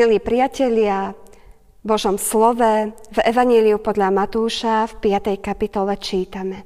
Milí 0.00 0.16
priatelia, 0.16 1.12
v 1.12 1.84
Božom 1.84 2.16
slove 2.16 2.88
v 3.12 3.18
Evaníliu 3.20 3.76
podľa 3.76 4.08
Matúša 4.08 4.88
v 4.88 5.12
5. 5.12 5.36
kapitole 5.44 5.92
čítame. 6.00 6.64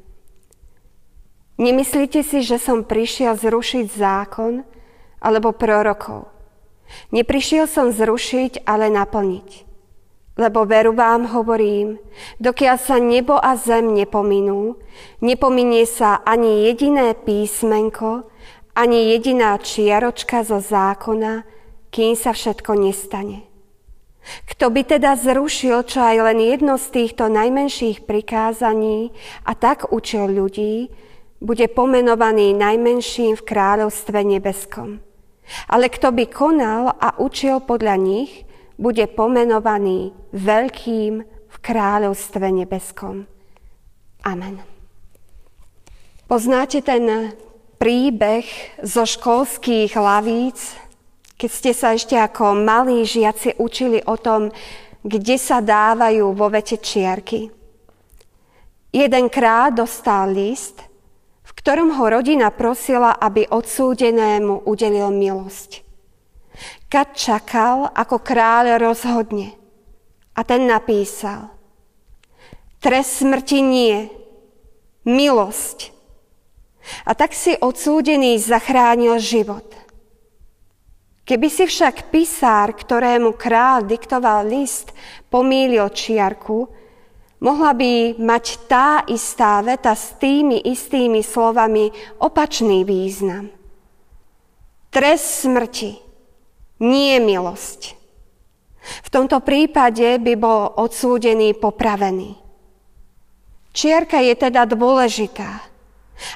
Nemyslíte 1.58 2.22
si, 2.22 2.46
že 2.46 2.62
som 2.62 2.86
prišiel 2.86 3.34
zrušiť 3.34 3.90
zákon 3.90 4.62
alebo 5.18 5.50
prorokov. 5.50 6.30
Neprišiel 7.11 7.66
som 7.66 7.90
zrušiť, 7.90 8.62
ale 8.70 8.86
naplniť. 8.94 9.66
Lebo 10.39 10.62
veru 10.62 10.94
vám 10.94 11.26
hovorím, 11.35 11.98
dokiaľ 12.39 12.76
sa 12.79 13.03
nebo 13.03 13.35
a 13.35 13.58
zem 13.58 13.98
nepominú, 13.98 14.79
nepominie 15.18 15.90
sa 15.90 16.22
ani 16.22 16.71
jediné 16.71 17.18
písmenko, 17.18 18.30
ani 18.79 19.11
jediná 19.11 19.58
čiaročka 19.58 20.46
zo 20.46 20.62
zákona, 20.62 21.50
kým 21.94 22.18
sa 22.18 22.34
všetko 22.34 22.75
nestane. 22.75 23.46
Kto 24.50 24.72
by 24.75 24.82
teda 24.82 25.14
zrušil 25.14 25.86
čo 25.86 26.03
aj 26.03 26.17
len 26.32 26.43
jedno 26.43 26.75
z 26.75 26.90
týchto 26.90 27.30
najmenších 27.30 28.03
prikázaní 28.03 29.14
a 29.46 29.54
tak 29.54 29.94
učil 29.94 30.26
ľudí, 30.26 30.90
bude 31.39 31.68
pomenovaný 31.70 32.56
najmenším 32.56 33.39
v 33.39 33.47
kráľovstve 33.47 34.19
nebeskom. 34.27 35.05
Ale 35.69 35.92
kto 35.92 36.08
by 36.11 36.25
konal 36.27 36.97
a 36.97 37.20
učil 37.20 37.61
podľa 37.61 38.00
nich, 38.00 38.48
bude 38.81 39.05
pomenovaný 39.12 40.17
veľkým 40.33 41.14
v 41.47 41.56
kráľovstve 41.61 42.48
nebeskom. 42.48 43.28
Amen. 44.25 44.65
Poznáte 46.25 46.81
ten 46.81 47.37
príbeh 47.77 48.48
zo 48.81 49.05
školských 49.05 49.92
lavíc, 50.00 50.72
keď 51.35 51.51
ste 51.51 51.73
sa 51.75 51.95
ešte 51.95 52.15
ako 52.15 52.55
malí 52.55 53.03
žiaci 53.03 53.59
učili 53.59 53.99
o 54.07 54.15
tom, 54.15 54.55
kde 55.03 55.37
sa 55.37 55.59
dávajú 55.59 56.33
vo 56.33 56.47
vete 56.49 56.79
čiarky. 56.79 57.51
Jedenkrát 58.95 59.75
dostal 59.75 60.31
list, 60.31 60.79
v 61.43 61.51
ktorom 61.59 61.99
ho 61.99 62.05
rodina 62.07 62.55
prosila, 62.55 63.19
aby 63.19 63.51
odsúdenému 63.51 64.65
udelil 64.65 65.11
milosť. 65.11 65.83
Kat 66.87 67.11
čakal, 67.19 67.91
ako 67.91 68.23
kráľ 68.23 68.79
rozhodne. 68.79 69.59
A 70.39 70.47
ten 70.47 70.71
napísal, 70.71 71.51
trest 72.79 73.27
smrti 73.27 73.59
nie, 73.59 74.07
milosť. 75.03 75.91
A 77.03 77.19
tak 77.19 77.35
si 77.35 77.59
odsúdený 77.59 78.39
zachránil 78.39 79.19
život– 79.19 79.67
Keby 81.25 81.48
si 81.48 81.64
však 81.64 82.12
písár, 82.12 82.77
ktorému 82.77 83.33
král 83.41 83.89
diktoval 83.89 84.44
list, 84.44 84.92
pomýlil 85.33 85.89
čiarku, 85.89 86.69
mohla 87.41 87.72
by 87.72 88.20
mať 88.20 88.44
tá 88.69 89.08
istá 89.08 89.64
veta 89.64 89.97
s 89.97 90.20
tými 90.20 90.69
istými 90.69 91.25
slovami 91.25 91.89
opačný 92.20 92.84
význam. 92.84 93.48
Trest 94.92 95.48
smrti, 95.48 95.97
nie 96.84 97.16
milosť. 97.25 97.97
V 98.84 99.09
tomto 99.09 99.41
prípade 99.41 100.20
by 100.20 100.34
bol 100.36 100.77
odsúdený 100.77 101.56
popravený. 101.56 102.36
Čiarka 103.72 104.20
je 104.20 104.34
teda 104.36 104.69
dôležitá. 104.69 105.73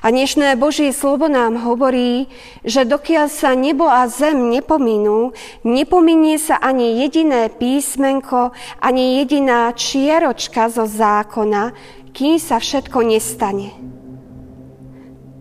A 0.02 0.10
dnešné 0.10 0.58
Božie 0.58 0.90
slovo 0.90 1.30
nám 1.30 1.54
hovorí, 1.62 2.26
že 2.66 2.82
dokiaľ 2.82 3.26
sa 3.30 3.54
nebo 3.54 3.86
a 3.86 4.10
zem 4.10 4.50
nepominú, 4.50 5.32
nepominie 5.62 6.38
sa 6.38 6.58
ani 6.58 6.98
jediné 7.02 7.46
písmenko, 7.46 8.50
ani 8.82 9.22
jediná 9.22 9.70
čieročka 9.74 10.66
zo 10.66 10.82
zákona, 10.82 11.72
kým 12.10 12.42
sa 12.42 12.58
všetko 12.58 13.06
nestane. 13.06 13.70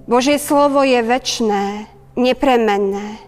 Božie 0.07 0.39
slovo 0.39 0.85
je 0.85 1.01
väčné, 1.03 1.89
nepremenné. 2.15 3.19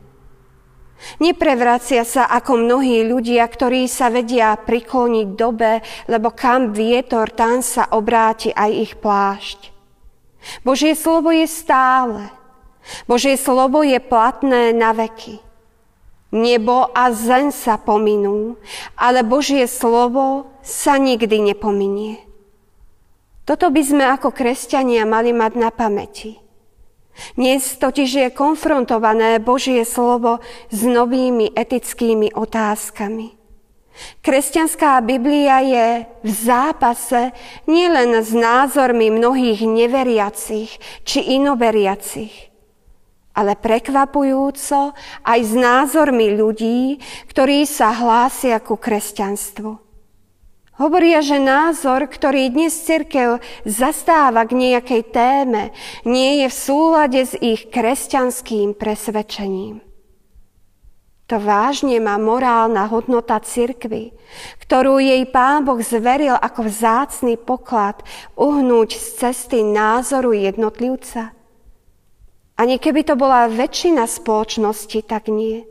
Neprevracia 1.20 2.04
sa 2.04 2.28
ako 2.28 2.60
mnohí 2.60 3.08
ľudia, 3.08 3.48
ktorí 3.48 3.88
sa 3.88 4.12
vedia 4.12 4.56
prikloniť 4.56 5.28
dobe, 5.34 5.80
lebo 6.12 6.32
kam 6.36 6.76
vietor, 6.76 7.32
tam 7.32 7.64
sa 7.64 7.88
obráti 7.96 8.52
aj 8.52 8.72
ich 8.72 8.94
plášť. 9.00 9.69
Božie 10.64 10.96
slovo 10.96 11.32
je 11.32 11.48
stále. 11.48 12.30
Božie 13.06 13.38
slovo 13.38 13.84
je 13.86 14.00
platné 14.00 14.74
na 14.74 14.96
veky. 14.96 15.40
Nebo 16.30 16.94
a 16.94 17.10
zem 17.10 17.50
sa 17.50 17.82
pominú, 17.82 18.54
ale 18.94 19.26
Božie 19.26 19.66
slovo 19.66 20.54
sa 20.62 21.02
nikdy 21.02 21.42
nepominie. 21.42 22.22
Toto 23.50 23.74
by 23.74 23.82
sme 23.82 24.06
ako 24.06 24.30
kresťania 24.30 25.10
mali 25.10 25.34
mať 25.34 25.58
na 25.58 25.74
pamäti. 25.74 26.38
Dnes 27.34 27.66
totiž 27.82 28.10
je 28.14 28.28
konfrontované 28.30 29.42
Božie 29.42 29.82
slovo 29.90 30.38
s 30.70 30.86
novými 30.86 31.52
etickými 31.58 32.30
otázkami. 32.38 33.39
Kresťanská 34.22 35.00
Biblia 35.02 35.64
je 35.64 35.88
v 36.24 36.32
zápase 36.32 37.32
nielen 37.66 38.20
s 38.20 38.36
názormi 38.36 39.10
mnohých 39.10 39.64
neveriacich 39.64 40.76
či 41.08 41.20
inoveriacich, 41.40 42.52
ale 43.34 43.56
prekvapujúco 43.56 44.94
aj 45.24 45.40
s 45.40 45.54
názormi 45.56 46.36
ľudí, 46.36 47.00
ktorí 47.32 47.64
sa 47.64 47.96
hlásia 47.96 48.60
ku 48.60 48.76
kresťanstvu. 48.76 49.90
Hovoria, 50.80 51.20
že 51.20 51.44
názor, 51.44 52.08
ktorý 52.08 52.56
dnes 52.56 52.72
cirkev 52.72 53.44
zastáva 53.68 54.48
k 54.48 54.56
nejakej 54.56 55.02
téme, 55.12 55.76
nie 56.08 56.40
je 56.40 56.48
v 56.48 56.56
súlade 56.56 57.20
s 57.20 57.36
ich 57.36 57.68
kresťanským 57.68 58.80
presvedčením. 58.80 59.89
To 61.30 61.38
vážne 61.38 62.02
má 62.02 62.18
morálna 62.18 62.90
hodnota 62.90 63.38
cirkvy, 63.38 64.18
ktorú 64.66 64.98
jej 64.98 65.22
pán 65.30 65.62
Boh 65.62 65.78
zveril 65.78 66.34
ako 66.34 66.66
vzácný 66.66 67.38
poklad 67.38 68.02
uhnúť 68.34 68.98
z 68.98 69.08
cesty 69.22 69.62
názoru 69.62 70.34
jednotlivca? 70.34 71.38
Ani 72.58 72.82
keby 72.82 73.06
to 73.06 73.14
bola 73.14 73.46
väčšina 73.46 74.10
spoločnosti, 74.10 75.06
tak 75.06 75.30
nie. 75.30 75.70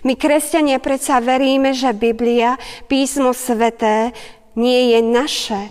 My, 0.00 0.16
kresťania, 0.16 0.80
predsa 0.80 1.20
veríme, 1.20 1.76
že 1.76 1.92
Biblia, 1.92 2.56
písmo 2.88 3.36
sveté, 3.36 4.16
nie 4.56 4.96
je 4.96 5.04
naše, 5.04 5.62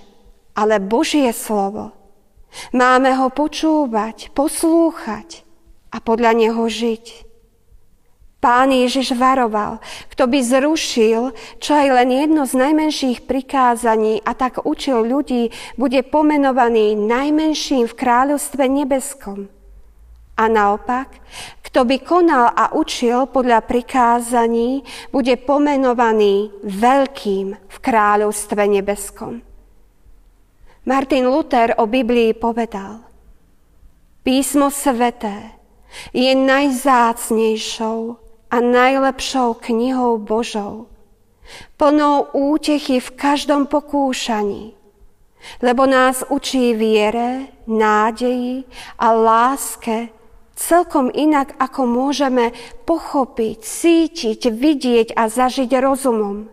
ale 0.53 0.78
Božie 0.78 1.34
slovo. 1.34 1.97
Máme 2.78 3.09
ho 3.18 3.34
počúvať, 3.34 4.30
poslúchať 4.38 5.41
a 5.90 5.97
podľa 5.97 6.31
neho 6.38 6.62
žiť. 6.69 7.25
Pán 8.45 8.69
Ježiš 8.69 9.17
varoval, 9.17 9.81
kto 10.13 10.29
by 10.29 10.38
zrušil 10.45 11.33
čo 11.57 11.72
aj 11.73 11.88
len 11.97 12.13
jedno 12.13 12.45
z 12.45 12.53
najmenších 12.53 13.25
prikázaní 13.25 14.22
a 14.22 14.38
tak 14.38 14.61
učil 14.61 15.01
ľudí, 15.01 15.50
bude 15.81 16.06
pomenovaný 16.06 16.94
najmenším 16.94 17.89
v 17.89 17.97
kráľovstve 17.97 18.69
nebeskom. 18.69 19.50
A 20.38 20.45
naopak, 20.45 21.09
kto 21.66 21.89
by 21.89 21.97
konal 22.05 22.53
a 22.53 22.69
učil 22.78 23.25
podľa 23.34 23.66
prikázaní, 23.66 24.85
bude 25.09 25.41
pomenovaný 25.41 26.53
veľkým 26.61 27.47
v 27.49 27.78
kráľovstve 27.81 28.61
nebeskom. 28.61 29.41
Martin 30.85 31.34
Luther 31.34 31.73
o 31.81 31.90
Biblii 31.90 32.37
povedal, 32.37 33.09
Písmo 34.22 34.70
sveté 34.70 35.58
je 36.14 36.29
najzácnejšou 36.37 38.24
a 38.55 38.63
najlepšou 38.63 39.59
knihou 39.59 40.16
Božou, 40.16 40.87
plnou 41.75 42.31
útechy 42.31 43.03
v 43.03 43.09
každom 43.19 43.67
pokúšaní, 43.67 44.72
lebo 45.59 45.84
nás 45.84 46.23
učí 46.31 46.72
viere, 46.72 47.52
nádeji 47.67 48.63
a 48.96 49.11
láske 49.11 50.07
celkom 50.55 51.11
inak, 51.11 51.52
ako 51.59 51.84
môžeme 51.84 52.55
pochopiť, 52.87 53.59
cítiť, 53.59 54.41
vidieť 54.47 55.08
a 55.19 55.28
zažiť 55.28 55.75
rozumom. 55.75 56.47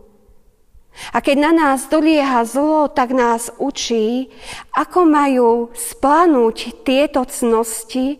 A 1.14 1.22
keď 1.22 1.36
na 1.38 1.52
nás 1.54 1.86
dolieha 1.86 2.42
zlo, 2.42 2.90
tak 2.90 3.14
nás 3.14 3.54
učí, 3.62 4.26
ako 4.74 5.06
majú 5.06 5.50
splanúť 5.70 6.82
tieto 6.82 7.22
cnosti 7.24 8.18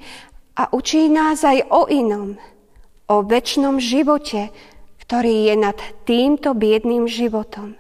a 0.55 0.71
učí 0.71 1.11
nás 1.11 1.43
aj 1.43 1.67
o 1.67 1.91
inom– 1.91 2.39
o 3.09 3.23
väčšnom 3.27 3.83
živote, 3.83 4.53
ktorý 5.03 5.51
je 5.51 5.55
nad 5.59 5.79
týmto 6.07 6.55
biedným 6.55 7.11
životom. 7.11 7.77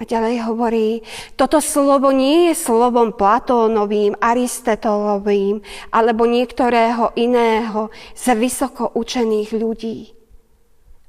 A 0.00 0.08
ďalej 0.08 0.48
hovorí, 0.48 1.04
toto 1.36 1.60
slovo 1.60 2.08
nie 2.08 2.48
je 2.48 2.54
slovom 2.56 3.12
Platónovým, 3.12 4.16
Aristotelovým 4.16 5.60
alebo 5.92 6.24
niektorého 6.24 7.12
iného 7.20 7.92
z 8.16 8.32
vysoko 8.32 8.88
učených 8.96 9.50
ľudí. 9.52 10.16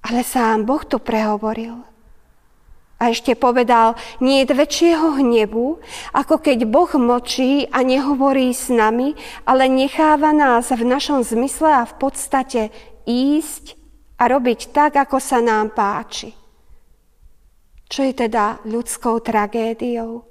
Ale 0.04 0.28
sám 0.28 0.68
Boh 0.68 0.84
tu 0.84 1.00
prehovoril. 1.00 1.91
A 3.02 3.10
ešte 3.10 3.34
povedal, 3.34 3.98
nie 4.22 4.46
je 4.46 4.54
väčšieho 4.54 5.18
hnevu, 5.18 5.82
ako 6.14 6.36
keď 6.38 6.70
Boh 6.70 6.94
mlčí 6.94 7.66
a 7.74 7.82
nehovorí 7.82 8.54
s 8.54 8.70
nami, 8.70 9.18
ale 9.42 9.66
necháva 9.66 10.30
nás 10.38 10.70
v 10.70 10.86
našom 10.86 11.26
zmysle 11.26 11.82
a 11.82 11.90
v 11.90 11.98
podstate 11.98 12.62
ísť 13.10 13.74
a 14.22 14.30
robiť 14.30 14.70
tak, 14.70 15.02
ako 15.02 15.18
sa 15.18 15.42
nám 15.42 15.74
páči. 15.74 16.30
Čo 17.90 18.06
je 18.06 18.14
teda 18.14 18.62
ľudskou 18.70 19.18
tragédiou? 19.26 20.22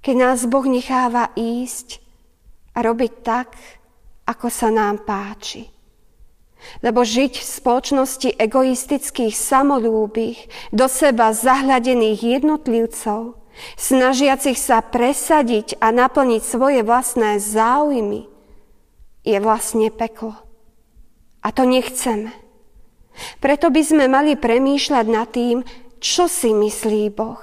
Keď 0.00 0.16
nás 0.16 0.48
Boh 0.48 0.64
necháva 0.64 1.36
ísť 1.36 2.00
a 2.72 2.80
robiť 2.80 3.12
tak, 3.20 3.60
ako 4.24 4.48
sa 4.48 4.72
nám 4.72 5.04
páči. 5.04 5.77
Lebo 6.82 7.02
žiť 7.02 7.38
v 7.38 7.44
spoločnosti 7.44 8.30
egoistických, 8.38 9.34
samolúbých, 9.34 10.50
do 10.74 10.86
seba 10.86 11.30
zahľadených 11.34 12.38
jednotlivcov, 12.38 13.38
snažiacich 13.74 14.58
sa 14.58 14.82
presadiť 14.82 15.78
a 15.82 15.90
naplniť 15.90 16.42
svoje 16.42 16.80
vlastné 16.86 17.42
záujmy, 17.42 18.30
je 19.26 19.38
vlastne 19.42 19.90
peklo. 19.90 20.38
A 21.42 21.50
to 21.50 21.66
nechceme. 21.66 22.30
Preto 23.42 23.70
by 23.70 23.82
sme 23.82 24.04
mali 24.06 24.38
premýšľať 24.38 25.06
nad 25.10 25.26
tým, 25.30 25.66
čo 25.98 26.30
si 26.30 26.54
myslí 26.54 27.10
Boh. 27.10 27.42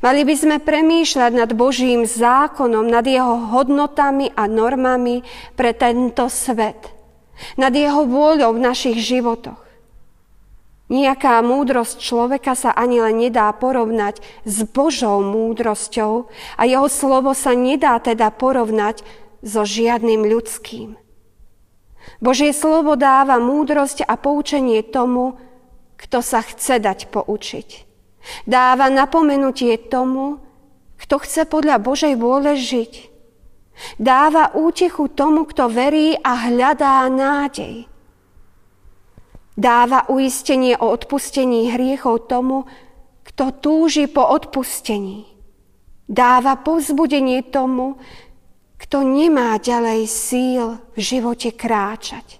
Mali 0.00 0.24
by 0.24 0.34
sme 0.36 0.56
premýšľať 0.60 1.32
nad 1.32 1.50
Božím 1.52 2.04
zákonom, 2.04 2.88
nad 2.88 3.04
jeho 3.04 3.52
hodnotami 3.52 4.32
a 4.36 4.48
normami 4.48 5.24
pre 5.56 5.72
tento 5.72 6.28
svet– 6.28 6.92
nad 7.56 7.72
jeho 7.74 8.04
vôľou 8.04 8.56
v 8.56 8.64
našich 8.64 8.98
životoch. 8.98 9.68
Nijaká 10.88 11.44
múdrosť 11.44 12.00
človeka 12.00 12.56
sa 12.56 12.72
ani 12.72 13.04
len 13.04 13.20
nedá 13.20 13.52
porovnať 13.52 14.24
s 14.48 14.64
Božou 14.64 15.20
múdrosťou 15.20 16.32
a 16.56 16.62
jeho 16.64 16.88
slovo 16.88 17.36
sa 17.36 17.52
nedá 17.52 18.00
teda 18.00 18.32
porovnať 18.32 19.04
so 19.44 19.68
žiadnym 19.68 20.24
ľudským. 20.24 20.96
Božie 22.24 22.56
slovo 22.56 22.96
dáva 22.96 23.36
múdrosť 23.36 24.00
a 24.08 24.16
poučenie 24.16 24.80
tomu, 24.80 25.36
kto 26.00 26.24
sa 26.24 26.40
chce 26.40 26.80
dať 26.80 27.12
poučiť. 27.12 27.84
Dáva 28.48 28.88
napomenutie 28.88 29.76
tomu, 29.76 30.40
kto 30.98 31.20
chce 31.20 31.44
podľa 31.46 31.78
Božej 31.84 32.16
vôle 32.16 32.56
žiť. 32.56 33.12
Dáva 33.98 34.54
útechu 34.54 35.08
tomu, 35.10 35.46
kto 35.46 35.70
verí 35.70 36.18
a 36.18 36.50
hľadá 36.50 37.06
nádej. 37.06 37.86
Dáva 39.58 40.06
uistenie 40.06 40.78
o 40.78 40.94
odpustení 40.94 41.70
hriechov 41.74 42.30
tomu, 42.30 42.66
kto 43.26 43.58
túži 43.58 44.06
po 44.06 44.22
odpustení. 44.22 45.26
Dáva 46.06 46.58
povzbudenie 46.62 47.42
tomu, 47.50 47.98
kto 48.78 49.02
nemá 49.02 49.58
ďalej 49.58 50.06
síl 50.06 50.78
v 50.94 50.98
živote 50.98 51.50
kráčať. 51.50 52.38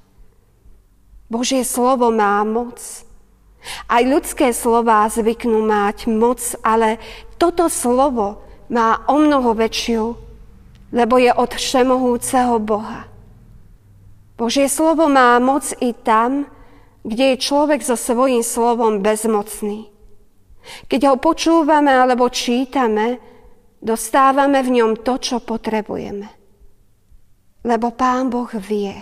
Božie 1.29 1.67
slovo 1.67 2.09
má 2.15 2.41
moc. 2.47 2.79
Aj 3.91 4.01
ľudské 4.01 4.55
slová 4.55 5.05
zvyknú 5.11 5.61
mať 5.67 6.07
moc, 6.09 6.41
ale 6.63 7.03
toto 7.37 7.67
slovo 7.67 8.41
má 8.71 9.03
o 9.11 9.19
mnoho 9.19 9.53
väčšiu 9.59 10.28
lebo 10.93 11.21
je 11.21 11.33
od 11.33 11.53
všemohúceho 11.53 12.57
Boha. 12.61 13.09
Božie 14.39 14.71
slovo 14.71 15.11
má 15.11 15.37
moc 15.43 15.75
i 15.83 15.91
tam, 15.93 16.47
kde 17.03 17.35
je 17.35 17.43
človek 17.43 17.83
so 17.83 17.99
svojím 17.99 18.47
slovom 18.47 19.03
bezmocný. 19.03 19.91
Keď 20.87 21.01
ho 21.11 21.17
počúvame 21.17 21.91
alebo 21.91 22.29
čítame, 22.29 23.19
dostávame 23.81 24.61
v 24.63 24.71
ňom 24.79 24.93
to, 25.01 25.19
čo 25.19 25.37
potrebujeme. 25.43 26.29
Lebo 27.65 27.91
Pán 27.91 28.31
Boh 28.31 28.49
vie. 28.53 28.95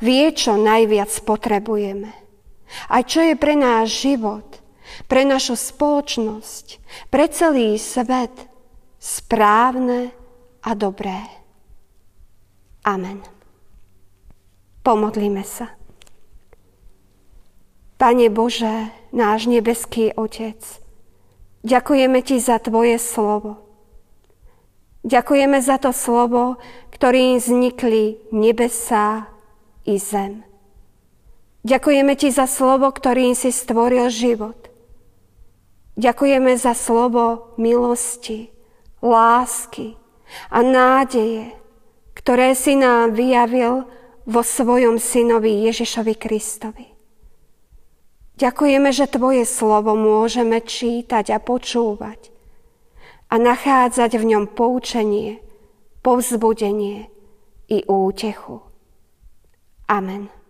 Vie, 0.00 0.30
čo 0.32 0.54
najviac 0.54 1.10
potrebujeme. 1.26 2.10
A 2.88 3.02
čo 3.02 3.20
je 3.20 3.34
pre 3.36 3.58
náš 3.58 4.06
život, 4.06 4.46
pre 5.10 5.26
našu 5.26 5.58
spoločnosť, 5.58 6.80
pre 7.10 7.28
celý 7.28 7.76
svet 7.76 8.32
správne 8.96 10.14
a 10.64 10.72
dobré. 10.72 11.20
Amen. 12.84 13.20
Pomodlíme 14.80 15.44
sa. 15.44 15.76
Pane 18.00 18.28
Bože, 18.28 18.92
náš 19.12 19.48
nebeský 19.48 20.12
Otec, 20.12 20.60
ďakujeme 21.64 22.20
Ti 22.20 22.36
za 22.40 22.60
Tvoje 22.60 23.00
slovo. 23.00 23.64
Ďakujeme 25.04 25.60
za 25.60 25.76
to 25.76 25.92
slovo, 25.92 26.56
ktorým 26.92 27.36
vznikli 27.36 28.20
nebesá 28.32 29.28
i 29.84 30.00
zem. 30.00 30.44
Ďakujeme 31.64 32.12
Ti 32.16 32.28
za 32.32 32.44
slovo, 32.44 32.92
ktorým 32.92 33.32
si 33.36 33.52
stvoril 33.52 34.12
život. 34.12 34.68
Ďakujeme 35.96 36.56
za 36.60 36.76
slovo 36.76 37.56
milosti, 37.56 38.52
lásky, 39.00 39.96
a 40.50 40.58
nádeje, 40.60 41.52
ktoré 42.14 42.54
si 42.56 42.78
nám 42.78 43.12
vyjavil 43.12 43.84
vo 44.24 44.42
svojom 44.42 44.96
synovi 44.96 45.68
Ježišovi 45.68 46.14
Kristovi. 46.16 46.86
Ďakujeme, 48.34 48.90
že 48.90 49.06
Tvoje 49.06 49.46
slovo 49.46 49.94
môžeme 49.94 50.58
čítať 50.58 51.30
a 51.34 51.38
počúvať 51.38 52.34
a 53.30 53.34
nachádzať 53.38 54.18
v 54.18 54.24
ňom 54.34 54.44
poučenie, 54.50 55.38
povzbudenie 56.02 57.08
i 57.70 57.78
útechu. 57.86 58.62
Amen. 59.86 60.43